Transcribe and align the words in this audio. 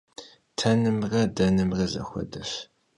Tenımre 0.57 1.23
denımre 1.37 1.85
zexuedeş. 1.93 2.51